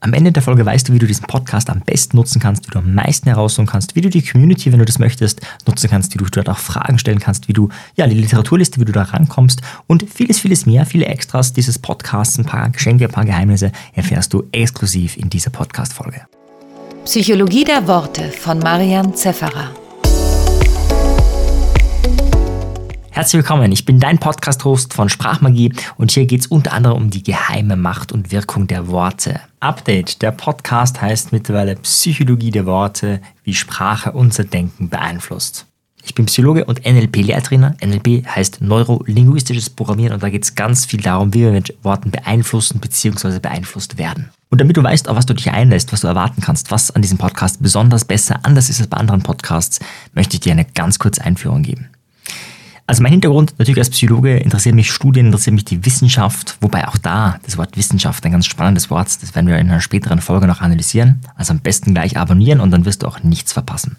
Am 0.00 0.12
Ende 0.12 0.30
der 0.30 0.44
Folge 0.44 0.64
weißt 0.64 0.88
du, 0.88 0.92
wie 0.92 1.00
du 1.00 1.06
diesen 1.06 1.26
Podcast 1.26 1.68
am 1.70 1.80
besten 1.80 2.16
nutzen 2.16 2.40
kannst, 2.40 2.66
wie 2.66 2.70
du 2.70 2.78
am 2.78 2.94
meisten 2.94 3.28
herausholen 3.28 3.66
kannst, 3.66 3.96
wie 3.96 4.00
du 4.00 4.08
die 4.08 4.22
Community, 4.22 4.70
wenn 4.70 4.78
du 4.78 4.84
das 4.84 5.00
möchtest, 5.00 5.40
nutzen 5.66 5.90
kannst, 5.90 6.14
wie 6.14 6.18
du 6.18 6.24
dort 6.26 6.48
auch 6.48 6.58
Fragen 6.58 7.00
stellen 7.00 7.18
kannst, 7.18 7.48
wie 7.48 7.52
du 7.52 7.68
ja 7.96 8.06
die 8.06 8.14
Literaturliste, 8.14 8.80
wie 8.80 8.84
du 8.84 8.92
da 8.92 9.02
rankommst 9.02 9.60
und 9.88 10.08
vieles, 10.08 10.38
vieles 10.38 10.66
mehr, 10.66 10.86
viele 10.86 11.06
Extras 11.06 11.52
dieses 11.52 11.80
Podcasts, 11.80 12.38
ein 12.38 12.44
paar 12.44 12.70
Geschenke, 12.70 13.06
ein 13.06 13.10
paar 13.10 13.24
Geheimnisse 13.24 13.72
erfährst 13.92 14.32
du 14.32 14.44
exklusiv 14.52 15.16
in 15.16 15.30
dieser 15.30 15.50
Podcast-Folge. 15.50 16.22
Psychologie 17.04 17.64
der 17.64 17.88
Worte 17.88 18.30
von 18.30 18.60
Marian 18.60 19.16
Zefferer. 19.16 19.72
Herzlich 23.18 23.42
willkommen, 23.42 23.72
ich 23.72 23.84
bin 23.84 23.98
dein 23.98 24.18
Podcast-Host 24.18 24.94
von 24.94 25.08
Sprachmagie 25.08 25.72
und 25.96 26.12
hier 26.12 26.24
geht 26.24 26.42
es 26.42 26.46
unter 26.46 26.72
anderem 26.72 26.98
um 26.98 27.10
die 27.10 27.24
geheime 27.24 27.74
Macht 27.74 28.12
und 28.12 28.30
Wirkung 28.30 28.68
der 28.68 28.86
Worte. 28.86 29.40
Update, 29.58 30.22
der 30.22 30.30
Podcast 30.30 31.02
heißt 31.02 31.32
mittlerweile 31.32 31.74
Psychologie 31.74 32.52
der 32.52 32.64
Worte, 32.64 33.20
wie 33.42 33.54
Sprache 33.54 34.12
unser 34.12 34.44
Denken 34.44 34.88
beeinflusst. 34.88 35.66
Ich 36.04 36.14
bin 36.14 36.26
Psychologe 36.26 36.64
und 36.66 36.86
NLP-Lehrtrainer. 36.86 37.74
NLP 37.84 38.24
heißt 38.24 38.60
Neurolinguistisches 38.60 39.68
Programmieren 39.70 40.14
und 40.14 40.22
da 40.22 40.30
geht 40.30 40.44
es 40.44 40.54
ganz 40.54 40.86
viel 40.86 41.00
darum, 41.00 41.34
wie 41.34 41.40
wir 41.40 41.50
mit 41.50 41.76
Worten 41.82 42.12
beeinflussen 42.12 42.78
bzw. 42.78 43.40
beeinflusst 43.40 43.98
werden. 43.98 44.30
Und 44.48 44.60
damit 44.60 44.76
du 44.76 44.82
weißt, 44.84 45.08
auf 45.08 45.16
was 45.16 45.26
du 45.26 45.34
dich 45.34 45.50
einlässt, 45.50 45.92
was 45.92 46.02
du 46.02 46.06
erwarten 46.06 46.40
kannst, 46.40 46.70
was 46.70 46.92
an 46.92 47.02
diesem 47.02 47.18
Podcast 47.18 47.60
besonders 47.60 48.04
besser 48.04 48.38
anders 48.44 48.70
ist 48.70 48.78
als 48.78 48.88
bei 48.88 48.96
anderen 48.96 49.24
Podcasts, 49.24 49.80
möchte 50.14 50.36
ich 50.36 50.40
dir 50.40 50.52
eine 50.52 50.66
ganz 50.66 51.00
kurze 51.00 51.24
Einführung 51.24 51.64
geben. 51.64 51.88
Also 52.88 53.02
mein 53.02 53.12
Hintergrund 53.12 53.52
natürlich 53.58 53.80
als 53.80 53.90
Psychologe 53.90 54.38
interessiert 54.38 54.74
mich 54.74 54.90
Studien, 54.90 55.26
interessiert 55.26 55.52
mich 55.52 55.66
die 55.66 55.84
Wissenschaft, 55.84 56.56
wobei 56.62 56.88
auch 56.88 56.96
da 56.96 57.38
das 57.44 57.58
Wort 57.58 57.76
Wissenschaft 57.76 58.24
ein 58.24 58.32
ganz 58.32 58.46
spannendes 58.46 58.88
Wort. 58.88 59.08
Das 59.22 59.34
werden 59.34 59.46
wir 59.46 59.58
in 59.58 59.68
einer 59.68 59.82
späteren 59.82 60.22
Folge 60.22 60.46
noch 60.46 60.62
analysieren. 60.62 61.20
Also 61.36 61.52
am 61.52 61.60
besten 61.60 61.92
gleich 61.92 62.16
abonnieren 62.16 62.60
und 62.60 62.70
dann 62.70 62.86
wirst 62.86 63.02
du 63.02 63.06
auch 63.06 63.22
nichts 63.22 63.52
verpassen. 63.52 63.98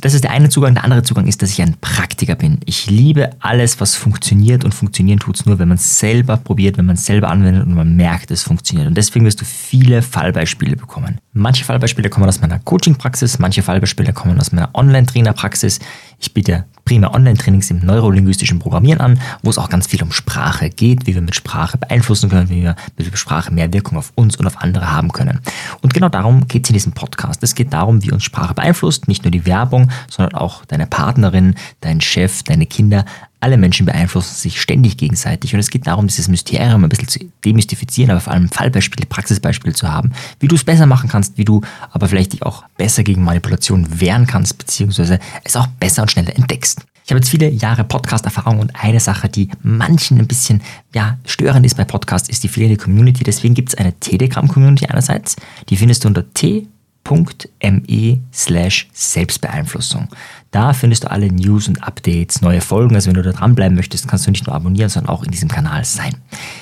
Das 0.00 0.12
ist 0.12 0.24
der 0.24 0.30
eine 0.30 0.50
Zugang. 0.50 0.74
Der 0.74 0.84
andere 0.84 1.02
Zugang 1.02 1.26
ist, 1.26 1.40
dass 1.40 1.50
ich 1.50 1.62
ein 1.62 1.76
Praktiker 1.80 2.34
bin. 2.34 2.58
Ich 2.66 2.90
liebe 2.90 3.30
alles, 3.40 3.80
was 3.80 3.94
funktioniert 3.94 4.64
und 4.64 4.74
funktionieren 4.74 5.18
tut 5.18 5.36
es 5.36 5.46
nur, 5.46 5.58
wenn 5.58 5.68
man 5.68 5.78
es 5.78 5.98
selber 5.98 6.36
probiert, 6.36 6.76
wenn 6.76 6.84
man 6.84 6.96
es 6.96 7.06
selber 7.06 7.28
anwendet 7.28 7.66
und 7.66 7.74
man 7.74 7.96
merkt, 7.96 8.30
es 8.30 8.42
funktioniert. 8.42 8.88
Und 8.88 8.96
deswegen 8.96 9.24
wirst 9.24 9.40
du 9.40 9.46
viele 9.46 10.02
Fallbeispiele 10.02 10.76
bekommen. 10.76 11.18
Manche 11.32 11.64
Fallbeispiele 11.64 12.10
kommen 12.10 12.28
aus 12.28 12.40
meiner 12.40 12.58
Coaching-Praxis, 12.58 13.38
manche 13.38 13.62
Fallbeispiele 13.62 14.12
kommen 14.12 14.38
aus 14.38 14.52
meiner 14.52 14.70
Online-Trainer-Praxis. 14.74 15.80
Ich 16.18 16.32
biete 16.32 16.64
prima 16.86 17.12
Online-Trainings 17.12 17.70
im 17.70 17.84
neurolinguistischen 17.84 18.58
Programmieren 18.58 19.00
an, 19.00 19.20
wo 19.42 19.50
es 19.50 19.58
auch 19.58 19.68
ganz 19.68 19.86
viel 19.86 20.02
um 20.02 20.12
Sprache 20.12 20.70
geht, 20.70 21.06
wie 21.06 21.14
wir 21.14 21.20
mit 21.20 21.34
Sprache 21.34 21.76
beeinflussen 21.76 22.30
können, 22.30 22.48
wie 22.48 22.62
wir 22.62 22.76
mit 22.96 23.18
Sprache 23.18 23.52
mehr 23.52 23.72
Wirkung 23.72 23.98
auf 23.98 24.12
uns 24.14 24.36
und 24.36 24.46
auf 24.46 24.62
andere 24.62 24.90
haben 24.90 25.12
können. 25.12 25.40
Und 25.82 25.92
genau 25.92 26.08
darum 26.08 26.46
geht 26.48 26.64
es 26.64 26.70
in 26.70 26.74
diesem 26.74 26.92
Podcast. 26.92 27.42
Es 27.42 27.54
geht 27.54 27.72
darum, 27.72 28.02
wie 28.02 28.12
uns 28.12 28.24
Sprache 28.24 28.54
beeinflusst, 28.54 29.08
nicht 29.08 29.24
nur 29.24 29.30
die 29.30 29.44
Werbung, 29.44 29.85
sondern 30.08 30.34
auch 30.34 30.64
deine 30.64 30.86
Partnerin, 30.86 31.54
dein 31.80 32.00
Chef, 32.00 32.42
deine 32.42 32.66
Kinder, 32.66 33.04
alle 33.40 33.56
Menschen 33.56 33.86
beeinflussen 33.86 34.34
sich 34.34 34.60
ständig 34.60 34.96
gegenseitig 34.96 35.54
und 35.54 35.60
es 35.60 35.70
geht 35.70 35.86
darum, 35.86 36.06
dieses 36.06 36.28
Mysterium 36.28 36.84
ein 36.84 36.88
bisschen 36.88 37.08
zu 37.08 37.20
demystifizieren, 37.44 38.10
aber 38.10 38.20
vor 38.20 38.32
allem 38.32 38.48
Fallbeispiele, 38.48 39.06
Praxisbeispiele 39.06 39.74
zu 39.74 39.88
haben, 39.88 40.12
wie 40.40 40.48
du 40.48 40.56
es 40.56 40.64
besser 40.64 40.86
machen 40.86 41.08
kannst, 41.08 41.38
wie 41.38 41.44
du 41.44 41.60
aber 41.92 42.08
vielleicht 42.08 42.32
dich 42.32 42.42
auch 42.42 42.64
besser 42.76 43.02
gegen 43.02 43.22
Manipulation 43.22 44.00
wehren 44.00 44.26
kannst, 44.26 44.58
beziehungsweise 44.58 45.18
es 45.44 45.56
auch 45.56 45.66
besser 45.66 46.02
und 46.02 46.10
schneller 46.10 46.34
entdeckst. 46.34 46.84
Ich 47.04 47.12
habe 47.12 47.20
jetzt 47.20 47.28
viele 47.28 47.48
Jahre 47.48 47.84
Podcast-Erfahrung 47.84 48.58
und 48.58 48.72
eine 48.74 48.98
Sache, 48.98 49.28
die 49.28 49.48
manchen 49.62 50.18
ein 50.18 50.26
bisschen 50.26 50.60
ja, 50.92 51.18
störend 51.24 51.64
ist 51.64 51.76
bei 51.76 51.84
Podcasts, 51.84 52.28
ist 52.28 52.42
die 52.42 52.48
fehlende 52.48 52.76
Community. 52.76 53.22
Deswegen 53.22 53.54
gibt 53.54 53.68
es 53.68 53.74
eine 53.76 53.92
Telegram-Community 54.00 54.86
einerseits, 54.86 55.36
die 55.68 55.76
findest 55.76 56.02
du 56.02 56.08
unter 56.08 56.32
t 56.34 56.66
me 57.10 58.20
slash 58.32 58.88
Selbstbeeinflussung. 58.92 60.08
Da 60.56 60.72
findest 60.72 61.04
du 61.04 61.10
alle 61.10 61.30
News 61.30 61.68
und 61.68 61.82
Updates, 61.82 62.40
neue 62.40 62.60
Folgen. 62.60 62.94
Also 62.94 63.08
wenn 63.08 63.14
du 63.14 63.22
da 63.22 63.32
dranbleiben 63.32 63.76
möchtest, 63.76 64.08
kannst 64.08 64.26
du 64.26 64.30
nicht 64.30 64.46
nur 64.46 64.54
abonnieren, 64.54 64.88
sondern 64.88 65.12
auch 65.12 65.22
in 65.22 65.30
diesem 65.30 65.50
Kanal 65.50 65.84
sein. 65.84 66.14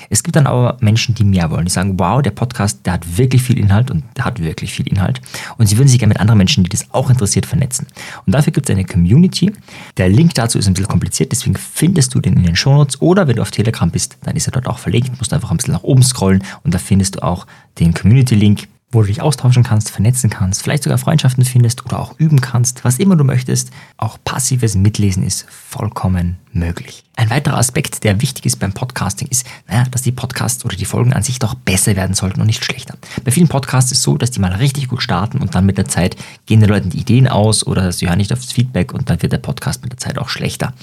Es 0.09 0.21
gibt 0.21 0.35
dann 0.35 0.47
aber 0.47 0.77
Menschen, 0.81 1.15
die 1.15 1.23
mehr 1.23 1.49
wollen. 1.49 1.65
Die 1.65 1.71
sagen, 1.71 1.97
wow, 1.97 2.21
der 2.21 2.31
Podcast, 2.31 2.85
der 2.85 2.93
hat 2.93 3.17
wirklich 3.17 3.41
viel 3.43 3.57
Inhalt 3.57 3.91
und 3.91 4.03
der 4.17 4.25
hat 4.25 4.41
wirklich 4.41 4.73
viel 4.73 4.87
Inhalt. 4.87 5.21
Und 5.57 5.67
sie 5.67 5.77
würden 5.77 5.87
sich 5.87 5.99
gerne 5.99 6.09
mit 6.09 6.19
anderen 6.19 6.39
Menschen, 6.39 6.63
die 6.63 6.69
das 6.69 6.91
auch 6.91 7.09
interessiert, 7.09 7.45
vernetzen. 7.45 7.87
Und 8.25 8.33
dafür 8.33 8.51
gibt 8.51 8.69
es 8.69 8.75
eine 8.75 8.85
Community. 8.85 9.53
Der 9.95 10.09
Link 10.09 10.33
dazu 10.33 10.57
ist 10.57 10.67
ein 10.67 10.73
bisschen 10.73 10.89
kompliziert, 10.89 11.31
deswegen 11.31 11.55
findest 11.55 12.13
du 12.15 12.19
den 12.19 12.35
in 12.35 12.43
den 12.43 12.55
Shownotes. 12.55 13.01
Oder 13.01 13.27
wenn 13.27 13.37
du 13.37 13.43
auf 13.43 13.51
Telegram 13.51 13.89
bist, 13.89 14.17
dann 14.23 14.35
ist 14.35 14.47
er 14.47 14.51
dort 14.51 14.67
auch 14.67 14.79
verlinkt. 14.79 15.07
Du 15.09 15.13
musst 15.17 15.31
einfach 15.31 15.51
ein 15.51 15.57
bisschen 15.57 15.73
nach 15.73 15.83
oben 15.83 16.03
scrollen 16.03 16.43
und 16.63 16.73
da 16.73 16.79
findest 16.79 17.15
du 17.15 17.23
auch 17.23 17.47
den 17.79 17.93
Community-Link 17.93 18.67
wo 18.95 19.01
du 19.01 19.07
dich 19.07 19.21
austauschen 19.21 19.63
kannst, 19.63 19.91
vernetzen 19.91 20.29
kannst, 20.29 20.63
vielleicht 20.63 20.83
sogar 20.83 20.97
Freundschaften 20.97 21.43
findest 21.43 21.85
oder 21.85 21.99
auch 21.99 22.17
üben 22.17 22.41
kannst, 22.41 22.83
was 22.85 22.97
immer 22.97 23.15
du 23.15 23.23
möchtest. 23.23 23.71
Auch 23.97 24.17
passives 24.23 24.75
Mitlesen 24.75 25.23
ist 25.23 25.45
vollkommen 25.49 26.37
möglich. 26.55 27.03
Ein 27.17 27.29
weiterer 27.29 27.57
Aspekt, 27.57 28.03
der 28.03 28.21
wichtig 28.21 28.45
ist 28.45 28.59
beim 28.59 28.73
Podcasting, 28.73 29.27
ist, 29.29 29.45
naja, 29.67 29.85
dass 29.89 30.01
die 30.01 30.11
Podcasts 30.11 30.65
oder 30.65 30.75
die 30.75 30.85
Folgen 30.85 31.13
an 31.13 31.23
sich 31.23 31.39
doch 31.39 31.53
besser 31.53 31.95
werden 31.95 32.13
sollten 32.13 32.41
und 32.41 32.47
nicht 32.47 32.63
schlechter. 32.63 32.97
Bei 33.23 33.31
vielen 33.31 33.47
Podcasts 33.47 33.91
ist 33.91 33.99
es 33.99 34.03
so, 34.03 34.17
dass 34.17 34.31
die 34.31 34.39
mal 34.39 34.51
richtig 34.51 34.89
gut 34.89 35.01
starten 35.01 35.37
und 35.37 35.55
dann 35.55 35.65
mit 35.65 35.77
der 35.77 35.85
Zeit 35.85 36.17
gehen 36.45 36.59
den 36.59 36.69
Leuten 36.69 36.89
die 36.89 36.99
Ideen 36.99 37.27
aus 37.27 37.65
oder 37.65 37.91
sie 37.91 38.07
hören 38.07 38.17
nicht 38.17 38.33
aufs 38.33 38.51
Feedback 38.51 38.93
und 38.93 39.09
dann 39.09 39.21
wird 39.21 39.31
der 39.31 39.37
Podcast 39.37 39.81
mit 39.81 39.91
der 39.91 39.97
Zeit 39.97 40.17
auch 40.17 40.27
schlechter. 40.27 40.73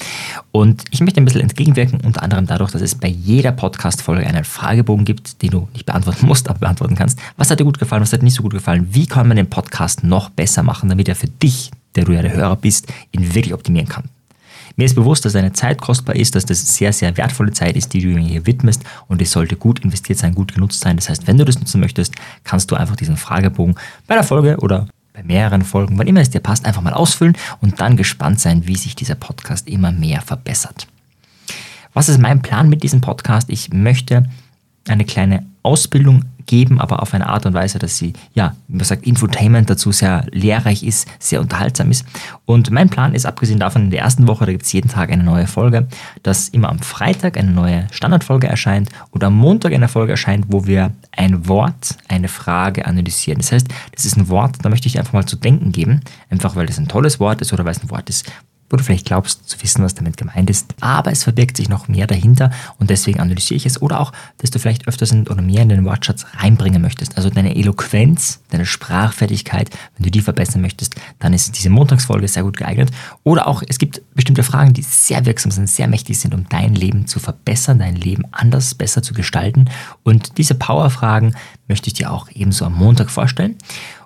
Und 0.52 0.84
ich 0.90 1.00
möchte 1.00 1.20
ein 1.20 1.24
bisschen 1.24 1.42
entgegenwirken, 1.42 2.00
unter 2.00 2.22
anderem 2.22 2.46
dadurch, 2.46 2.70
dass 2.70 2.82
es 2.82 2.94
bei 2.94 3.08
jeder 3.08 3.52
Podcast-Folge 3.52 4.26
einen 4.26 4.44
Fragebogen 4.44 5.04
gibt, 5.04 5.42
den 5.42 5.50
du 5.50 5.68
nicht 5.72 5.86
beantworten 5.86 6.26
musst, 6.26 6.48
aber 6.48 6.60
beantworten 6.60 6.94
kannst. 6.94 7.18
Was 7.36 7.50
hat 7.50 7.60
dir 7.60 7.64
gut 7.64 7.78
gefallen, 7.78 8.02
was 8.02 8.12
hat 8.12 8.20
dir 8.20 8.24
nicht 8.24 8.36
so 8.36 8.42
gut 8.42 8.52
gefallen? 8.52 8.88
Wie 8.90 9.06
kann 9.06 9.28
man 9.28 9.36
den 9.36 9.50
Podcast 9.50 10.02
noch 10.02 10.30
besser 10.30 10.62
machen, 10.62 10.88
damit 10.88 11.08
er 11.08 11.16
für 11.16 11.28
dich, 11.28 11.70
der 11.94 12.04
du 12.04 12.12
ja 12.12 12.22
der 12.22 12.32
Hörer 12.32 12.56
bist, 12.56 12.92
ihn 13.12 13.34
wirklich 13.34 13.54
optimieren 13.54 13.88
kann? 13.88 14.04
Mir 14.76 14.84
ist 14.84 14.94
bewusst, 14.94 15.24
dass 15.24 15.34
deine 15.34 15.52
Zeit 15.52 15.80
kostbar 15.80 16.16
ist, 16.16 16.34
dass 16.34 16.46
das 16.46 16.76
sehr, 16.76 16.92
sehr 16.92 17.16
wertvolle 17.16 17.52
Zeit 17.52 17.76
ist, 17.76 17.92
die 17.92 18.00
du 18.00 18.08
mir 18.08 18.20
hier 18.20 18.46
widmest 18.46 18.82
und 19.08 19.20
es 19.20 19.32
sollte 19.32 19.56
gut 19.56 19.80
investiert 19.80 20.18
sein, 20.18 20.34
gut 20.34 20.54
genutzt 20.54 20.80
sein. 20.80 20.96
Das 20.96 21.08
heißt, 21.08 21.26
wenn 21.26 21.38
du 21.38 21.44
das 21.44 21.58
nutzen 21.58 21.80
möchtest, 21.80 22.14
kannst 22.44 22.70
du 22.70 22.76
einfach 22.76 22.96
diesen 22.96 23.16
Fragebogen 23.16 23.74
bei 24.06 24.14
der 24.14 24.24
Folge 24.24 24.56
oder 24.58 24.88
bei 25.12 25.22
mehreren 25.22 25.62
Folgen, 25.62 25.98
wann 25.98 26.06
immer 26.06 26.20
es 26.20 26.30
dir 26.30 26.40
passt, 26.40 26.64
einfach 26.64 26.82
mal 26.82 26.94
ausfüllen 26.94 27.36
und 27.60 27.80
dann 27.80 27.96
gespannt 27.96 28.40
sein, 28.40 28.66
wie 28.66 28.76
sich 28.76 28.94
dieser 28.94 29.14
Podcast 29.14 29.68
immer 29.68 29.92
mehr 29.92 30.22
verbessert. 30.22 30.86
Was 31.92 32.08
ist 32.08 32.18
mein 32.18 32.40
Plan 32.40 32.70
mit 32.70 32.82
diesem 32.82 33.02
Podcast? 33.02 33.50
Ich 33.50 33.72
möchte 33.72 34.24
eine 34.88 35.04
kleine 35.04 35.44
Ausbildung 35.62 36.24
geben, 36.46 36.80
aber 36.80 37.02
auf 37.02 37.14
eine 37.14 37.28
Art 37.28 37.46
und 37.46 37.54
Weise, 37.54 37.78
dass 37.78 37.98
sie, 37.98 38.12
ja, 38.34 38.54
wie 38.68 38.76
man 38.76 38.84
sagt, 38.84 39.06
Infotainment 39.06 39.70
dazu 39.70 39.92
sehr 39.92 40.26
lehrreich 40.30 40.82
ist, 40.82 41.08
sehr 41.18 41.40
unterhaltsam 41.40 41.90
ist. 41.90 42.04
Und 42.44 42.70
mein 42.70 42.88
Plan 42.88 43.14
ist, 43.14 43.26
abgesehen 43.26 43.58
davon, 43.58 43.84
in 43.84 43.90
der 43.90 44.00
ersten 44.00 44.26
Woche, 44.26 44.46
da 44.46 44.52
gibt 44.52 44.64
es 44.64 44.72
jeden 44.72 44.88
Tag 44.88 45.10
eine 45.10 45.24
neue 45.24 45.46
Folge, 45.46 45.88
dass 46.22 46.48
immer 46.48 46.68
am 46.68 46.80
Freitag 46.80 47.36
eine 47.36 47.50
neue 47.50 47.86
Standardfolge 47.90 48.46
erscheint 48.46 48.90
und 49.10 49.24
am 49.24 49.34
Montag 49.36 49.72
eine 49.72 49.88
Folge 49.88 50.12
erscheint, 50.12 50.46
wo 50.48 50.66
wir 50.66 50.92
ein 51.16 51.48
Wort, 51.48 51.96
eine 52.08 52.28
Frage 52.28 52.86
analysieren. 52.86 53.38
Das 53.38 53.52
heißt, 53.52 53.68
das 53.94 54.04
ist 54.04 54.16
ein 54.16 54.28
Wort, 54.28 54.56
da 54.62 54.68
möchte 54.68 54.88
ich 54.88 54.98
einfach 54.98 55.12
mal 55.12 55.26
zu 55.26 55.36
denken 55.36 55.72
geben, 55.72 56.00
einfach 56.30 56.56
weil 56.56 56.66
das 56.66 56.78
ein 56.78 56.88
tolles 56.88 57.20
Wort 57.20 57.40
ist 57.40 57.52
oder 57.52 57.64
weil 57.64 57.72
es 57.72 57.82
ein 57.82 57.90
Wort 57.90 58.08
ist, 58.08 58.30
wo 58.72 58.76
du 58.78 58.82
vielleicht 58.82 59.04
glaubst 59.04 59.48
zu 59.48 59.62
wissen, 59.62 59.84
was 59.84 59.94
damit 59.94 60.16
gemeint 60.16 60.48
ist. 60.48 60.74
Aber 60.80 61.12
es 61.12 61.24
verbirgt 61.24 61.58
sich 61.58 61.68
noch 61.68 61.88
mehr 61.88 62.06
dahinter 62.06 62.50
und 62.78 62.88
deswegen 62.88 63.20
analysiere 63.20 63.58
ich 63.58 63.66
es. 63.66 63.82
Oder 63.82 64.00
auch, 64.00 64.12
dass 64.38 64.50
du 64.50 64.58
vielleicht 64.58 64.88
öfters 64.88 65.12
in, 65.12 65.28
oder 65.28 65.42
mehr 65.42 65.60
in 65.60 65.68
den 65.68 65.84
Wortschatz 65.84 66.24
reinbringen 66.38 66.80
möchtest. 66.80 67.18
Also 67.18 67.28
deine 67.28 67.54
Eloquenz, 67.54 68.40
deine 68.48 68.64
Sprachfertigkeit, 68.64 69.68
wenn 69.96 70.04
du 70.04 70.10
die 70.10 70.22
verbessern 70.22 70.62
möchtest, 70.62 70.96
dann 71.18 71.34
ist 71.34 71.56
diese 71.58 71.68
Montagsfolge 71.68 72.26
sehr 72.26 72.44
gut 72.44 72.56
geeignet. 72.56 72.90
Oder 73.24 73.46
auch, 73.46 73.62
es 73.68 73.78
gibt 73.78 74.00
bestimmte 74.14 74.42
Fragen, 74.42 74.72
die 74.72 74.82
sehr 74.82 75.26
wirksam 75.26 75.52
sind, 75.52 75.68
sehr 75.68 75.86
mächtig 75.86 76.18
sind, 76.18 76.32
um 76.34 76.48
dein 76.48 76.74
Leben 76.74 77.06
zu 77.06 77.20
verbessern, 77.20 77.78
dein 77.78 77.96
Leben 77.96 78.24
anders, 78.32 78.74
besser 78.74 79.02
zu 79.02 79.12
gestalten. 79.12 79.66
Und 80.02 80.38
diese 80.38 80.54
Powerfragen 80.54 81.36
möchte 81.68 81.88
ich 81.88 81.94
dir 81.94 82.10
auch 82.10 82.28
ebenso 82.32 82.64
am 82.64 82.74
Montag 82.74 83.10
vorstellen. 83.10 83.56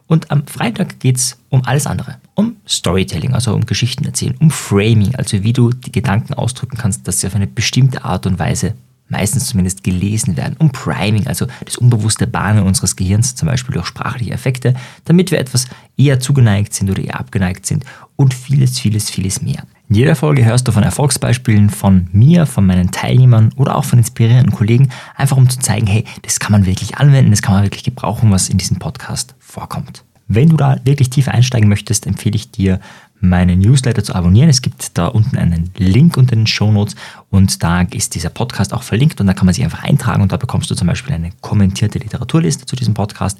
Und 0.06 0.30
am 0.30 0.46
Freitag 0.46 1.00
geht 1.00 1.16
es 1.16 1.36
um 1.48 1.64
alles 1.64 1.86
andere. 1.86 2.16
Um 2.34 2.56
Storytelling, 2.68 3.34
also 3.34 3.54
um 3.54 3.66
Geschichten 3.66 4.04
erzählen, 4.04 4.36
um 4.38 4.50
Framing, 4.50 5.14
also 5.16 5.42
wie 5.42 5.52
du 5.52 5.70
die 5.70 5.92
Gedanken 5.92 6.34
ausdrücken 6.34 6.76
kannst, 6.76 7.08
dass 7.08 7.20
sie 7.20 7.26
auf 7.26 7.34
eine 7.34 7.46
bestimmte 7.46 8.04
Art 8.04 8.26
und 8.26 8.38
Weise 8.38 8.74
meistens 9.08 9.46
zumindest 9.46 9.84
gelesen 9.84 10.36
werden. 10.36 10.56
Um 10.58 10.70
Priming, 10.70 11.26
also 11.26 11.46
das 11.64 11.76
unbewusste 11.76 12.26
Bahnen 12.26 12.64
unseres 12.64 12.96
Gehirns, 12.96 13.34
zum 13.34 13.48
Beispiel 13.48 13.74
durch 13.74 13.86
sprachliche 13.86 14.32
Effekte, 14.32 14.74
damit 15.04 15.30
wir 15.30 15.38
etwas 15.38 15.66
eher 15.96 16.20
zugeneigt 16.20 16.74
sind 16.74 16.90
oder 16.90 17.02
eher 17.02 17.20
abgeneigt 17.20 17.66
sind 17.66 17.84
und 18.16 18.34
vieles, 18.34 18.78
vieles, 18.78 19.10
vieles 19.10 19.42
mehr. 19.42 19.62
In 19.88 19.94
jeder 19.94 20.16
Folge 20.16 20.44
hörst 20.44 20.66
du 20.66 20.72
von 20.72 20.82
Erfolgsbeispielen 20.82 21.70
von 21.70 22.08
mir, 22.10 22.46
von 22.46 22.66
meinen 22.66 22.90
Teilnehmern 22.90 23.52
oder 23.56 23.76
auch 23.76 23.84
von 23.84 24.00
inspirierenden 24.00 24.52
Kollegen, 24.52 24.90
einfach 25.14 25.36
um 25.36 25.48
zu 25.48 25.60
zeigen, 25.60 25.86
hey, 25.86 26.04
das 26.22 26.40
kann 26.40 26.50
man 26.50 26.66
wirklich 26.66 26.96
anwenden, 26.96 27.30
das 27.30 27.40
kann 27.40 27.54
man 27.54 27.62
wirklich 27.62 27.84
gebrauchen, 27.84 28.32
was 28.32 28.48
in 28.48 28.58
diesem 28.58 28.78
Podcast 28.78 29.36
vorkommt. 29.38 30.02
Wenn 30.26 30.48
du 30.48 30.56
da 30.56 30.76
wirklich 30.82 31.10
tiefer 31.10 31.32
einsteigen 31.32 31.68
möchtest, 31.68 32.04
empfehle 32.04 32.34
ich 32.34 32.50
dir 32.50 32.80
meinen 33.20 33.58
Newsletter 33.58 34.04
zu 34.04 34.14
abonnieren. 34.14 34.48
Es 34.48 34.62
gibt 34.62 34.96
da 34.98 35.06
unten 35.06 35.36
einen 35.36 35.70
Link 35.76 36.16
unter 36.16 36.36
den 36.36 36.46
Show 36.46 36.70
Notes 36.70 36.96
und 37.30 37.62
da 37.62 37.82
ist 37.82 38.14
dieser 38.14 38.30
Podcast 38.30 38.72
auch 38.72 38.82
verlinkt 38.82 39.20
und 39.20 39.26
da 39.26 39.34
kann 39.34 39.46
man 39.46 39.54
sich 39.54 39.64
einfach 39.64 39.82
eintragen 39.82 40.22
und 40.22 40.32
da 40.32 40.36
bekommst 40.36 40.70
du 40.70 40.74
zum 40.74 40.86
Beispiel 40.86 41.14
eine 41.14 41.32
kommentierte 41.40 41.98
Literaturliste 41.98 42.66
zu 42.66 42.76
diesem 42.76 42.94
Podcast. 42.94 43.38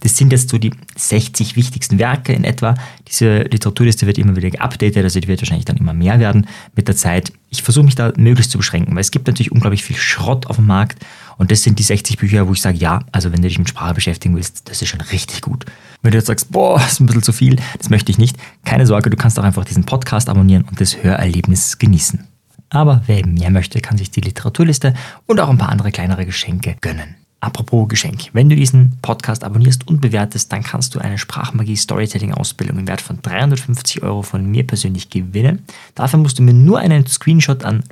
Das 0.00 0.16
sind 0.16 0.32
jetzt 0.32 0.50
so 0.50 0.58
die 0.58 0.72
60 0.96 1.56
wichtigsten 1.56 1.98
Werke 1.98 2.32
in 2.32 2.44
etwa. 2.44 2.74
Diese 3.08 3.42
Literaturliste 3.42 4.06
wird 4.06 4.18
immer 4.18 4.36
wieder 4.36 4.50
geupdatet, 4.50 5.02
also 5.02 5.20
die 5.20 5.28
wird 5.28 5.40
wahrscheinlich 5.40 5.64
dann 5.64 5.76
immer 5.76 5.92
mehr 5.92 6.18
werden 6.18 6.46
mit 6.74 6.88
der 6.88 6.96
Zeit. 6.96 7.32
Ich 7.50 7.62
versuche 7.62 7.84
mich 7.84 7.94
da 7.94 8.12
möglichst 8.16 8.52
zu 8.52 8.58
beschränken, 8.58 8.94
weil 8.94 9.00
es 9.00 9.10
gibt 9.10 9.26
natürlich 9.26 9.52
unglaublich 9.52 9.84
viel 9.84 9.96
Schrott 9.96 10.46
auf 10.46 10.56
dem 10.56 10.66
Markt 10.66 11.04
und 11.38 11.50
das 11.50 11.62
sind 11.62 11.78
die 11.78 11.82
60 11.82 12.16
Bücher, 12.16 12.48
wo 12.48 12.52
ich 12.52 12.62
sage, 12.62 12.78
ja, 12.78 13.00
also 13.12 13.32
wenn 13.32 13.42
du 13.42 13.48
dich 13.48 13.58
mit 13.58 13.68
Sprache 13.68 13.94
beschäftigen 13.94 14.34
willst, 14.36 14.68
das 14.68 14.82
ist 14.82 14.88
schon 14.88 15.00
richtig 15.00 15.42
gut. 15.42 15.64
Wenn 16.02 16.12
du 16.12 16.18
jetzt 16.18 16.26
sagst, 16.26 16.50
boah, 16.50 16.80
ist 16.80 17.00
ein 17.00 17.06
bisschen 17.06 17.22
zu 17.22 17.32
viel, 17.32 17.56
das 17.78 17.90
möchte 17.90 18.10
ich 18.10 18.18
nicht, 18.18 18.36
keine 18.64 18.86
Sorge, 18.86 19.10
du 19.10 19.16
kannst 19.16 19.38
auch 19.38 19.44
einfach 19.44 19.64
diesen 19.64 19.84
Podcast 19.84 20.28
abonnieren 20.28 20.64
und 20.64 20.80
das 20.80 21.02
Hörerlebnis 21.02 21.78
genießen. 21.78 22.26
Aber 22.70 23.02
wer 23.06 23.18
eben 23.18 23.34
mehr 23.34 23.50
möchte, 23.50 23.80
kann 23.80 23.98
sich 23.98 24.10
die 24.10 24.20
Literaturliste 24.20 24.94
und 25.26 25.40
auch 25.40 25.48
ein 25.48 25.58
paar 25.58 25.68
andere 25.68 25.92
kleinere 25.92 26.26
Geschenke 26.26 26.76
gönnen. 26.80 27.16
Apropos 27.38 27.86
Geschenk. 27.88 28.30
Wenn 28.32 28.48
du 28.48 28.56
diesen 28.56 28.98
Podcast 29.02 29.44
abonnierst 29.44 29.86
und 29.86 30.00
bewertest, 30.00 30.52
dann 30.52 30.62
kannst 30.62 30.94
du 30.94 30.98
eine 30.98 31.18
Sprachmagie 31.18 31.76
Storytelling 31.76 32.32
Ausbildung 32.32 32.78
im 32.78 32.88
Wert 32.88 33.02
von 33.02 33.20
350 33.20 34.02
Euro 34.02 34.22
von 34.22 34.44
mir 34.46 34.66
persönlich 34.66 35.10
gewinnen. 35.10 35.64
Dafür 35.94 36.18
musst 36.18 36.38
du 36.38 36.42
mir 36.42 36.54
nur 36.54 36.78
einen 36.78 37.06
Screenshot 37.06 37.62
an 37.62 37.84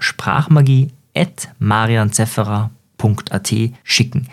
sprachmagie.marianzefferer.at 2.99 3.75
schicken. 3.83 4.29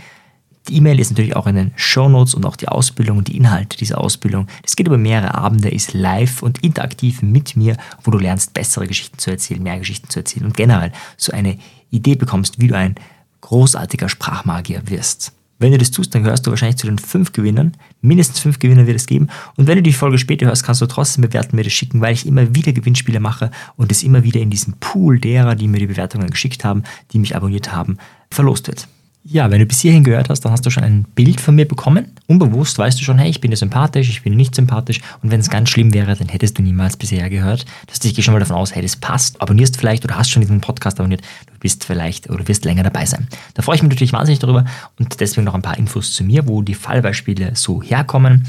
Die 0.68 0.78
E-Mail 0.78 1.00
ist 1.00 1.10
natürlich 1.10 1.36
auch 1.36 1.48
in 1.48 1.56
den 1.56 1.72
Show 1.76 2.08
Notes 2.08 2.36
und 2.36 2.46
auch 2.46 2.56
die 2.56 2.68
Ausbildung 2.68 3.18
und 3.18 3.28
die 3.28 3.36
Inhalte 3.36 3.78
dieser 3.78 4.00
Ausbildung. 4.00 4.48
Das 4.62 4.76
geht 4.76 4.88
über 4.88 4.98
mehrere 4.98 5.34
Abende, 5.34 5.70
ist 5.70 5.94
live 5.94 6.44
und 6.44 6.64
interaktiv 6.64 7.24
mit 7.24 7.58
mir, 7.58 7.78
wo 8.04 8.12
du 8.12 8.20
lernst, 8.20 8.54
bessere 8.54 8.86
Geschichten 8.86 9.18
zu 9.18 9.32
erzählen, 9.32 9.64
mehr 9.64 9.80
Geschichten 9.80 10.10
zu 10.10 10.20
erzählen 10.20 10.46
und 10.46 10.56
generell 10.56 10.92
so 11.18 11.32
eine 11.32 11.58
Idee 11.90 12.16
bekommst, 12.16 12.60
wie 12.60 12.68
du 12.68 12.78
ein 12.78 12.96
großartiger 13.42 14.08
Sprachmagier 14.08 14.84
wirst. 14.86 15.34
Wenn 15.62 15.72
du 15.72 15.78
das 15.78 15.92
tust, 15.92 16.16
dann 16.16 16.24
gehörst 16.24 16.48
du 16.48 16.50
wahrscheinlich 16.50 16.78
zu 16.78 16.88
den 16.88 16.98
fünf 16.98 17.34
Gewinnern. 17.34 17.78
Mindestens 18.02 18.40
fünf 18.40 18.58
Gewinner 18.58 18.88
wird 18.88 18.96
es 18.98 19.06
geben. 19.06 19.28
Und 19.58 19.68
wenn 19.68 19.76
du 19.76 19.84
die 19.84 19.94
Folge 19.94 20.18
später 20.18 20.48
hörst, 20.48 20.64
kannst 20.64 20.82
du 20.82 20.88
trotzdem 20.88 21.22
bewerten, 21.22 21.56
mir 21.56 21.64
das 21.64 21.72
schicken, 21.72 22.02
weil 22.02 22.16
ich 22.16 22.26
immer 22.26 22.56
wieder 22.56 22.74
Gewinnspiele 22.74 23.20
mache 23.20 23.52
und 23.78 23.92
es 23.92 24.02
immer 24.02 24.24
wieder 24.24 24.40
in 24.40 24.50
diesem 24.50 24.74
Pool 24.80 25.20
derer, 25.20 25.54
die 25.54 25.68
mir 25.68 25.78
die 25.78 25.86
Bewertungen 25.86 26.32
geschickt 26.32 26.66
haben, 26.66 26.82
die 27.14 27.20
mich 27.20 27.36
abonniert 27.36 27.72
haben, 27.72 28.00
verlost 28.32 28.70
wird. 28.70 28.88
Ja, 29.24 29.52
wenn 29.52 29.60
du 29.60 29.68
bis 29.68 29.82
hierhin 29.82 30.04
gehört 30.04 30.30
hast, 30.30 30.42
dann 30.42 30.52
hast 30.52 30.66
du 30.66 30.72
schon 30.72 30.84
ein 30.84 31.04
Bild 31.04 31.40
von 31.40 31.54
mir 31.54 31.68
bekommen. 31.68 32.08
Unbewusst 32.26 32.80
weißt 32.80 33.00
du 33.00 33.04
schon, 33.04 33.20
hey, 33.20 33.30
ich 33.30 33.40
bin 33.40 33.52
dir 33.52 33.58
sympathisch, 33.58 34.10
ich 34.10 34.24
bin 34.24 34.36
nicht 34.36 34.56
sympathisch. 34.56 35.00
Und 35.22 35.30
wenn 35.30 35.40
es 35.40 35.50
ganz 35.52 35.70
schlimm 35.70 35.94
wäre, 35.94 36.16
dann 36.16 36.28
hättest 36.28 36.58
du 36.58 36.64
niemals 36.64 36.98
bisher 36.98 37.30
gehört. 37.30 37.66
Das 37.86 37.98
heißt, 37.98 38.06
ich 38.06 38.16
gehe 38.16 38.24
schon 38.24 38.34
mal 38.34 38.40
davon 38.40 38.56
aus, 38.56 38.74
hey, 38.74 38.82
das 38.82 38.96
passt. 38.96 39.40
Abonnierst 39.40 39.78
vielleicht 39.78 40.04
oder 40.06 40.18
hast 40.18 40.32
schon 40.32 40.42
diesen 40.42 40.60
Podcast 40.60 41.00
abonniert. 41.00 41.22
Du 41.46 41.54
bist 41.60 41.84
vielleicht 41.84 42.32
oder 42.32 42.48
wirst 42.48 42.66
länger 42.66 42.82
dabei 42.82 43.06
sein. 43.06 43.28
Da 43.54 43.62
freue 43.62 43.76
ich 43.76 43.84
mich 43.84 43.92
natürlich 43.92 44.14
wahnsinnig 44.14 44.40
darüber. 44.40 44.66
Und 44.98 45.20
deswegen 45.20 45.46
noch 45.46 45.54
ein 45.54 45.62
paar 45.62 45.78
Infos 45.78 46.14
zu 46.14 46.24
mir, 46.24 46.48
wo 46.48 46.64
die 46.64 46.74
Fallbeispiele 46.74 47.52
so 47.54 47.84
herkommen. 47.84 48.48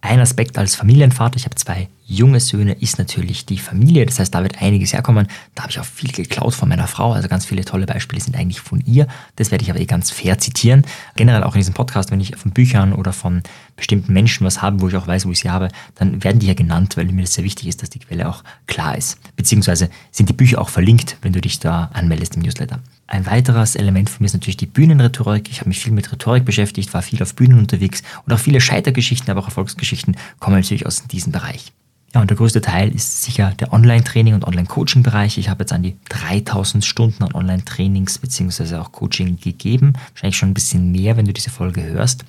Ein 0.00 0.20
Aspekt 0.20 0.58
als 0.58 0.76
Familienvater, 0.76 1.38
ich 1.38 1.44
habe 1.44 1.56
zwei 1.56 1.88
junge 2.06 2.40
Söhne, 2.40 2.72
ist 2.72 2.98
natürlich 2.98 3.46
die 3.46 3.58
Familie. 3.58 4.04
Das 4.06 4.18
heißt, 4.18 4.34
da 4.34 4.42
wird 4.42 4.60
einiges 4.60 4.92
herkommen. 4.92 5.26
Da 5.54 5.62
habe 5.62 5.70
ich 5.70 5.80
auch 5.80 5.84
viel 5.84 6.10
geklaut 6.10 6.54
von 6.54 6.68
meiner 6.68 6.86
Frau. 6.86 7.12
Also 7.12 7.28
ganz 7.28 7.46
viele 7.46 7.64
tolle 7.64 7.86
Beispiele 7.86 8.20
sind 8.20 8.36
eigentlich 8.36 8.60
von 8.60 8.82
ihr. 8.86 9.06
Das 9.36 9.50
werde 9.50 9.64
ich 9.64 9.70
aber 9.70 9.80
eh 9.80 9.86
ganz 9.86 10.10
fair 10.10 10.38
zitieren. 10.38 10.84
Generell 11.16 11.42
auch 11.42 11.54
in 11.54 11.60
diesem 11.60 11.74
Podcast, 11.74 12.10
wenn 12.10 12.20
ich 12.20 12.36
von 12.36 12.52
Büchern 12.52 12.92
oder 12.92 13.12
von 13.12 13.42
bestimmten 13.76 14.12
Menschen 14.12 14.46
was 14.46 14.62
habe, 14.62 14.80
wo 14.80 14.88
ich 14.88 14.96
auch 14.96 15.06
weiß, 15.06 15.26
wo 15.26 15.32
ich 15.32 15.40
sie 15.40 15.50
habe, 15.50 15.68
dann 15.94 16.22
werden 16.22 16.38
die 16.38 16.46
ja 16.46 16.54
genannt, 16.54 16.96
weil 16.96 17.06
mir 17.06 17.22
das 17.22 17.34
sehr 17.34 17.44
wichtig 17.44 17.68
ist, 17.68 17.82
dass 17.82 17.90
die 17.90 17.98
Quelle 17.98 18.28
auch 18.28 18.44
klar 18.66 18.96
ist. 18.96 19.18
Beziehungsweise 19.36 19.88
sind 20.10 20.28
die 20.28 20.34
Bücher 20.34 20.60
auch 20.60 20.68
verlinkt, 20.68 21.16
wenn 21.22 21.32
du 21.32 21.40
dich 21.40 21.58
da 21.58 21.90
anmeldest 21.92 22.36
im 22.36 22.42
Newsletter. 22.42 22.80
Ein 23.06 23.26
weiteres 23.26 23.76
Element 23.76 24.10
von 24.10 24.22
mir 24.22 24.26
ist 24.26 24.34
natürlich 24.34 24.56
die 24.56 24.66
Bühnenrhetorik. 24.66 25.48
Ich 25.50 25.60
habe 25.60 25.68
mich 25.68 25.78
viel 25.78 25.92
mit 25.92 26.10
Rhetorik 26.10 26.44
beschäftigt, 26.44 26.94
war 26.94 27.02
viel 27.02 27.22
auf 27.22 27.34
Bühnen 27.34 27.58
unterwegs 27.58 28.02
und 28.26 28.32
auch 28.32 28.38
viele 28.38 28.60
Scheitergeschichten, 28.60 29.30
aber 29.30 29.40
auch 29.40 29.46
Erfolgsgeschichten 29.46 30.16
kommen 30.38 30.56
natürlich 30.56 30.86
aus 30.86 31.04
diesem 31.04 31.32
Bereich. 31.32 31.72
Ja, 32.14 32.20
und 32.20 32.30
der 32.30 32.36
größte 32.36 32.60
Teil 32.60 32.94
ist 32.94 33.24
sicher 33.24 33.52
der 33.58 33.72
Online-Training 33.72 34.34
und 34.34 34.46
Online-Coaching-Bereich. 34.46 35.36
Ich 35.36 35.48
habe 35.48 35.64
jetzt 35.64 35.72
an 35.72 35.82
die 35.82 35.96
3000 36.10 36.84
Stunden 36.84 37.24
an 37.24 37.34
Online-Trainings 37.34 38.18
bzw. 38.18 38.76
auch 38.76 38.92
Coaching 38.92 39.36
gegeben. 39.40 39.94
Wahrscheinlich 40.12 40.36
schon 40.36 40.50
ein 40.50 40.54
bisschen 40.54 40.92
mehr, 40.92 41.16
wenn 41.16 41.26
du 41.26 41.32
diese 41.32 41.50
Folge 41.50 41.82
hörst. 41.82 42.24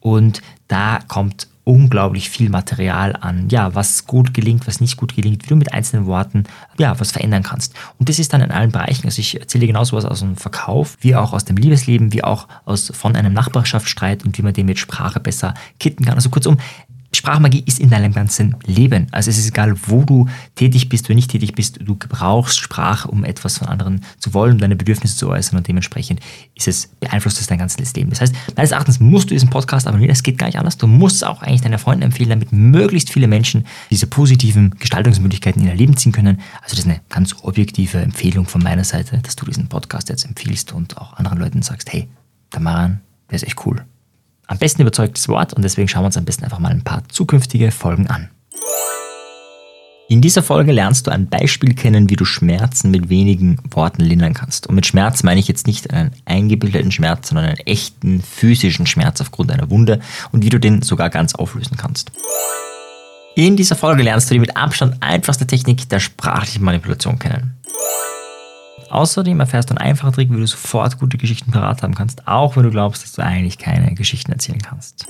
Und 0.00 0.40
da 0.68 1.00
kommt 1.06 1.48
unglaublich 1.66 2.30
viel 2.30 2.48
Material 2.48 3.16
an, 3.20 3.48
ja, 3.48 3.74
was 3.74 4.06
gut 4.06 4.32
gelingt, 4.32 4.68
was 4.68 4.80
nicht 4.80 4.96
gut 4.96 5.16
gelingt, 5.16 5.42
wie 5.44 5.48
du 5.48 5.56
mit 5.56 5.74
einzelnen 5.74 6.06
Worten, 6.06 6.44
ja, 6.78 6.98
was 7.00 7.10
verändern 7.10 7.42
kannst. 7.42 7.74
Und 7.98 8.08
das 8.08 8.20
ist 8.20 8.32
dann 8.32 8.40
in 8.40 8.52
allen 8.52 8.70
Bereichen. 8.70 9.04
Also 9.04 9.18
ich 9.18 9.40
erzähle 9.40 9.66
genauso 9.66 9.96
was 9.96 10.04
aus 10.04 10.20
dem 10.20 10.36
Verkauf, 10.36 10.96
wie 11.00 11.16
auch 11.16 11.32
aus 11.32 11.44
dem 11.44 11.56
Liebesleben, 11.56 12.12
wie 12.12 12.22
auch 12.22 12.46
aus, 12.64 12.92
von 12.94 13.16
einem 13.16 13.32
Nachbarschaftsstreit 13.32 14.24
und 14.24 14.38
wie 14.38 14.42
man 14.42 14.54
den 14.54 14.66
mit 14.66 14.78
Sprache 14.78 15.18
besser 15.18 15.54
kitten 15.80 16.04
kann. 16.04 16.14
Also 16.14 16.30
kurzum, 16.30 16.58
Sprachmagie 17.16 17.62
ist 17.66 17.80
in 17.80 17.90
deinem 17.90 18.12
ganzen 18.12 18.56
Leben. 18.64 19.06
Also 19.10 19.30
es 19.30 19.38
ist 19.38 19.48
egal, 19.48 19.74
wo 19.86 20.04
du 20.04 20.28
tätig 20.54 20.88
bist 20.88 21.06
oder 21.06 21.14
nicht 21.14 21.30
tätig 21.30 21.54
bist, 21.54 21.78
du 21.80 21.96
brauchst 21.96 22.58
Sprache, 22.58 23.08
um 23.08 23.24
etwas 23.24 23.58
von 23.58 23.68
anderen 23.68 24.02
zu 24.18 24.34
wollen, 24.34 24.52
um 24.52 24.58
deine 24.58 24.76
Bedürfnisse 24.76 25.16
zu 25.16 25.28
äußern 25.28 25.58
und 25.58 25.66
dementsprechend 25.66 26.20
ist 26.54 26.68
es, 26.68 26.88
beeinflusst 27.00 27.40
es 27.40 27.46
dein 27.46 27.58
ganzes 27.58 27.94
Leben. 27.94 28.10
Das 28.10 28.20
heißt, 28.20 28.34
meines 28.56 28.70
Erachtens 28.70 29.00
musst 29.00 29.30
du 29.30 29.34
diesen 29.34 29.50
Podcast 29.50 29.86
abonnieren, 29.86 30.12
es 30.12 30.22
geht 30.22 30.38
gar 30.38 30.46
nicht 30.46 30.58
anders. 30.58 30.76
Du 30.76 30.86
musst 30.86 31.16
es 31.16 31.22
auch 31.22 31.42
eigentlich 31.42 31.62
deinen 31.62 31.78
Freunden 31.78 32.02
empfehlen, 32.02 32.30
damit 32.30 32.52
möglichst 32.52 33.10
viele 33.10 33.28
Menschen 33.28 33.66
diese 33.90 34.06
positiven 34.06 34.70
Gestaltungsmöglichkeiten 34.78 35.62
in 35.62 35.68
ihr 35.68 35.74
Leben 35.74 35.96
ziehen 35.96 36.12
können. 36.12 36.40
Also 36.62 36.76
das 36.76 36.80
ist 36.80 36.86
eine 36.86 37.00
ganz 37.08 37.34
objektive 37.42 37.98
Empfehlung 37.98 38.46
von 38.46 38.62
meiner 38.62 38.84
Seite, 38.84 39.18
dass 39.18 39.36
du 39.36 39.46
diesen 39.46 39.68
Podcast 39.68 40.08
jetzt 40.08 40.24
empfiehlst 40.24 40.72
und 40.72 40.96
auch 40.98 41.14
anderen 41.14 41.38
Leuten 41.38 41.62
sagst, 41.62 41.92
hey, 41.92 42.08
der 42.52 42.60
Maran, 42.60 43.00
der 43.30 43.36
ist 43.36 43.46
echt 43.46 43.66
cool 43.66 43.84
am 44.46 44.58
besten 44.58 44.82
überzeugtes 44.82 45.28
Wort 45.28 45.52
und 45.54 45.62
deswegen 45.62 45.88
schauen 45.88 46.02
wir 46.02 46.06
uns 46.06 46.16
am 46.16 46.24
besten 46.24 46.44
einfach 46.44 46.58
mal 46.58 46.70
ein 46.70 46.84
paar 46.84 47.02
zukünftige 47.08 47.70
Folgen 47.70 48.06
an. 48.08 48.30
In 50.08 50.20
dieser 50.20 50.44
Folge 50.44 50.70
lernst 50.70 51.08
du 51.08 51.10
ein 51.10 51.26
Beispiel 51.26 51.74
kennen, 51.74 52.08
wie 52.08 52.14
du 52.14 52.24
Schmerzen 52.24 52.92
mit 52.92 53.08
wenigen 53.08 53.58
Worten 53.72 54.02
lindern 54.02 54.34
kannst. 54.34 54.68
Und 54.68 54.76
mit 54.76 54.86
Schmerz 54.86 55.24
meine 55.24 55.40
ich 55.40 55.48
jetzt 55.48 55.66
nicht 55.66 55.90
einen 55.92 56.12
eingebildeten 56.24 56.92
Schmerz, 56.92 57.28
sondern 57.28 57.46
einen 57.46 57.58
echten 57.58 58.22
physischen 58.22 58.86
Schmerz 58.86 59.20
aufgrund 59.20 59.50
einer 59.50 59.68
Wunde 59.68 59.98
und 60.30 60.44
wie 60.44 60.48
du 60.48 60.60
den 60.60 60.82
sogar 60.82 61.10
ganz 61.10 61.34
auflösen 61.34 61.76
kannst. 61.76 62.12
In 63.34 63.56
dieser 63.56 63.74
Folge 63.74 64.04
lernst 64.04 64.30
du 64.30 64.34
die 64.34 64.40
mit 64.40 64.56
Abstand 64.56 65.02
einfachste 65.02 65.46
Technik 65.46 65.88
der 65.88 65.98
sprachlichen 65.98 66.64
Manipulation 66.64 67.18
kennen. 67.18 67.56
Außerdem 68.90 69.40
erfährst 69.40 69.70
du 69.70 69.74
einen 69.74 69.86
einfachen 69.86 70.12
Trick, 70.12 70.30
wie 70.30 70.36
du 70.36 70.46
sofort 70.46 70.98
gute 70.98 71.18
Geschichten 71.18 71.50
parat 71.50 71.82
haben 71.82 71.94
kannst, 71.94 72.26
auch 72.28 72.56
wenn 72.56 72.62
du 72.62 72.70
glaubst, 72.70 73.02
dass 73.02 73.12
du 73.12 73.22
eigentlich 73.22 73.58
keine 73.58 73.94
Geschichten 73.94 74.32
erzählen 74.32 74.60
kannst. 74.60 75.06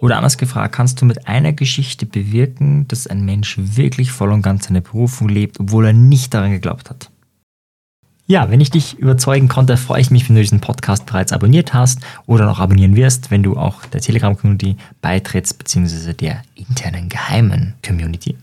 Oder 0.00 0.16
anders 0.16 0.38
gefragt, 0.38 0.74
kannst 0.74 1.00
du 1.00 1.04
mit 1.04 1.26
einer 1.26 1.52
Geschichte 1.52 2.06
bewirken, 2.06 2.86
dass 2.88 3.06
ein 3.06 3.24
Mensch 3.24 3.56
wirklich 3.58 4.12
voll 4.12 4.32
und 4.32 4.42
ganz 4.42 4.66
seine 4.66 4.80
Berufung 4.80 5.28
lebt, 5.28 5.58
obwohl 5.58 5.86
er 5.86 5.92
nicht 5.92 6.34
daran 6.34 6.52
geglaubt 6.52 6.90
hat? 6.90 7.10
Ja, 8.26 8.50
wenn 8.50 8.60
ich 8.60 8.70
dich 8.70 8.98
überzeugen 8.98 9.48
konnte, 9.48 9.76
freue 9.76 10.02
ich 10.02 10.10
mich, 10.10 10.28
wenn 10.28 10.36
du 10.36 10.42
diesen 10.42 10.60
Podcast 10.60 11.06
bereits 11.06 11.32
abonniert 11.32 11.72
hast 11.72 12.00
oder 12.26 12.44
noch 12.44 12.60
abonnieren 12.60 12.94
wirst, 12.94 13.30
wenn 13.30 13.42
du 13.42 13.56
auch 13.56 13.86
der 13.86 14.02
Telegram-Community 14.02 14.76
beitrittst, 15.00 15.58
beziehungsweise 15.58 16.12
der 16.12 16.42
internen 16.54 17.08
geheimen 17.08 17.74
Community. 17.84 18.36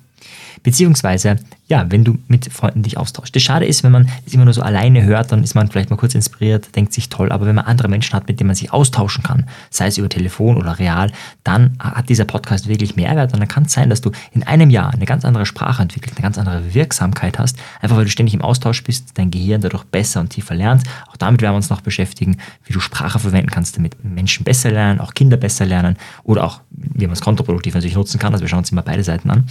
Beziehungsweise, 0.63 1.37
ja, 1.67 1.85
wenn 1.89 2.03
du 2.03 2.17
mit 2.27 2.51
Freunden 2.51 2.83
dich 2.83 2.97
austauschst. 2.97 3.35
Das 3.35 3.43
Schade 3.43 3.65
ist, 3.65 3.83
wenn 3.83 3.91
man 3.91 4.09
es 4.25 4.33
immer 4.33 4.45
nur 4.45 4.53
so 4.53 4.61
alleine 4.61 5.03
hört, 5.03 5.31
dann 5.31 5.43
ist 5.43 5.53
man 5.53 5.69
vielleicht 5.69 5.89
mal 5.89 5.95
kurz 5.95 6.15
inspiriert, 6.15 6.75
denkt 6.75 6.93
sich 6.93 7.09
toll, 7.09 7.31
aber 7.31 7.45
wenn 7.45 7.55
man 7.55 7.65
andere 7.65 7.87
Menschen 7.87 8.13
hat, 8.13 8.27
mit 8.27 8.39
denen 8.39 8.47
man 8.47 8.55
sich 8.55 8.73
austauschen 8.73 9.23
kann, 9.23 9.45
sei 9.69 9.87
es 9.87 9.97
über 9.97 10.09
Telefon 10.09 10.57
oder 10.57 10.79
real, 10.79 11.11
dann 11.43 11.75
hat 11.79 12.09
dieser 12.09 12.25
Podcast 12.25 12.67
wirklich 12.67 12.95
Mehrwert 12.95 13.33
und 13.33 13.39
dann 13.39 13.47
kann 13.47 13.63
es 13.63 13.73
sein, 13.73 13.89
dass 13.89 14.01
du 14.01 14.11
in 14.31 14.43
einem 14.43 14.69
Jahr 14.69 14.93
eine 14.93 15.05
ganz 15.05 15.25
andere 15.25 15.45
Sprache 15.45 15.81
entwickelst, 15.81 16.17
eine 16.17 16.23
ganz 16.23 16.37
andere 16.37 16.73
Wirksamkeit 16.73 17.39
hast, 17.39 17.57
einfach 17.81 17.97
weil 17.97 18.05
du 18.05 18.11
ständig 18.11 18.33
im 18.33 18.41
Austausch 18.41 18.83
bist, 18.83 19.11
dein 19.15 19.31
Gehirn 19.31 19.61
dadurch 19.61 19.83
besser 19.83 20.21
und 20.21 20.29
tiefer 20.29 20.55
lernt. 20.55 20.83
Auch 21.11 21.17
damit 21.17 21.41
werden 21.41 21.53
wir 21.53 21.57
uns 21.57 21.69
noch 21.69 21.81
beschäftigen, 21.81 22.37
wie 22.65 22.73
du 22.73 22.79
Sprache 22.79 23.19
verwenden 23.19 23.49
kannst, 23.49 23.77
damit 23.77 24.03
Menschen 24.03 24.43
besser 24.43 24.71
lernen, 24.71 24.99
auch 24.99 25.13
Kinder 25.13 25.37
besser 25.37 25.65
lernen 25.65 25.97
oder 26.23 26.43
auch, 26.43 26.61
wie 26.71 27.05
man 27.05 27.13
es 27.13 27.21
kontraproduktiv 27.21 27.73
natürlich 27.73 27.95
nutzen 27.95 28.19
kann. 28.19 28.33
Also 28.33 28.43
wir 28.43 28.49
schauen 28.49 28.59
uns 28.59 28.71
immer 28.71 28.81
beide 28.81 29.03
Seiten 29.03 29.29
an. 29.29 29.45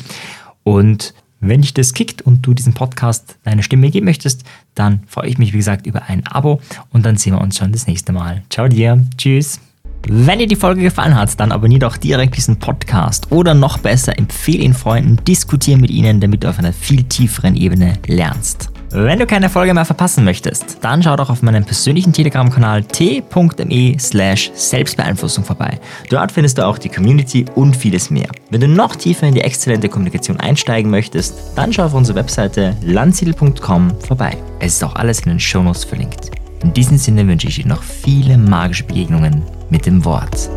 Und 0.64 1.14
wenn 1.40 1.61
dich 1.61 1.75
das 1.75 1.92
kickt 1.92 2.23
und 2.23 2.47
du 2.47 2.54
diesem 2.54 2.73
Podcast 2.73 3.37
deine 3.44 3.62
Stimme 3.62 3.90
geben 3.90 4.06
möchtest, 4.06 4.44
dann 4.75 5.00
freue 5.06 5.28
ich 5.28 5.38
mich, 5.38 5.52
wie 5.52 5.59
gesagt, 5.59 5.87
über 5.87 6.04
ein 6.09 6.26
Abo 6.26 6.61
und 6.90 7.04
dann 7.04 7.16
sehen 7.16 7.35
wir 7.35 7.40
uns 7.40 7.59
schon 7.59 7.73
das 7.73 7.87
nächste 7.87 8.12
Mal. 8.12 8.42
Ciao 8.50 8.66
dir. 8.66 9.04
Tschüss. 9.16 9.61
Wenn 10.06 10.38
dir 10.38 10.47
die 10.47 10.56
Folge 10.56 10.83
gefallen 10.83 11.14
hat, 11.14 11.38
dann 11.40 11.52
abonniere 11.52 11.80
doch 11.80 11.97
direkt 11.97 12.37
diesen 12.37 12.59
Podcast 12.59 13.33
oder 13.33 13.54
noch 13.54 13.78
besser, 13.78 14.18
empfehle 14.18 14.62
ihn 14.62 14.75
Freunden, 14.75 15.23
diskutiere 15.25 15.78
mit 15.78 15.90
ihnen, 15.90 16.21
damit 16.21 16.44
du 16.44 16.49
auf 16.49 16.59
einer 16.59 16.75
viel 16.75 17.04
tieferen 17.04 17.56
Ebene 17.56 17.94
lernst. 18.06 18.71
Wenn 18.96 19.18
du 19.18 19.26
keine 19.26 19.50
Folge 19.50 19.74
mehr 19.74 19.84
verpassen 19.84 20.22
möchtest, 20.22 20.78
dann 20.82 21.02
schau 21.02 21.16
doch 21.16 21.28
auf 21.28 21.42
meinem 21.42 21.64
persönlichen 21.64 22.12
Telegram-Kanal 22.12 22.84
t.me 22.84 23.96
slash 23.98 24.52
Selbstbeeinflussung 24.54 25.42
vorbei. 25.42 25.80
Dort 26.10 26.30
findest 26.30 26.58
du 26.58 26.64
auch 26.64 26.78
die 26.78 26.88
Community 26.88 27.44
und 27.56 27.76
vieles 27.76 28.08
mehr. 28.10 28.28
Wenn 28.50 28.60
du 28.60 28.68
noch 28.68 28.94
tiefer 28.94 29.26
in 29.26 29.34
die 29.34 29.40
exzellente 29.40 29.88
Kommunikation 29.88 30.38
einsteigen 30.38 30.92
möchtest, 30.92 31.34
dann 31.56 31.72
schau 31.72 31.86
auf 31.86 31.94
unsere 31.94 32.16
Webseite 32.20 32.76
landsiedel.com 32.82 33.98
vorbei. 33.98 34.36
Es 34.60 34.74
ist 34.74 34.84
auch 34.84 34.94
alles 34.94 35.18
in 35.22 35.30
den 35.30 35.40
Shownotes 35.40 35.82
verlinkt. 35.82 36.30
In 36.62 36.72
diesem 36.72 36.96
Sinne 36.96 37.26
wünsche 37.26 37.48
ich 37.48 37.56
dir 37.56 37.66
noch 37.66 37.82
viele 37.82 38.38
magische 38.38 38.84
Begegnungen 38.84 39.42
mit 39.70 39.86
dem 39.86 40.04
Wort. 40.04 40.48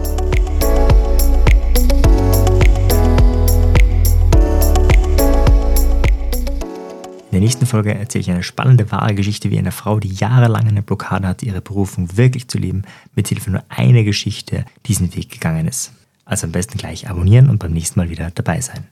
In 7.37 7.41
der 7.41 7.49
nächsten 7.49 7.67
Folge 7.67 7.93
erzähle 7.93 8.21
ich 8.21 8.31
eine 8.31 8.41
spannende 8.41 8.91
wahre 8.91 9.13
Geschichte, 9.13 9.51
wie 9.51 9.59
eine 9.59 9.71
Frau, 9.71 9.99
die 9.99 10.11
jahrelang 10.11 10.67
eine 10.67 10.81
Blockade 10.81 11.27
hatte, 11.27 11.45
ihre 11.45 11.61
Berufung 11.61 12.17
wirklich 12.17 12.47
zu 12.47 12.57
leben, 12.57 12.81
mithilfe 13.13 13.51
nur 13.51 13.63
einer 13.69 14.01
Geschichte 14.01 14.65
diesen 14.87 15.15
Weg 15.15 15.29
gegangen 15.29 15.67
ist. 15.67 15.91
Also 16.25 16.47
am 16.47 16.51
besten 16.51 16.79
gleich 16.79 17.07
abonnieren 17.07 17.51
und 17.51 17.59
beim 17.59 17.73
nächsten 17.73 17.99
Mal 17.99 18.09
wieder 18.09 18.31
dabei 18.33 18.59
sein. 18.59 18.85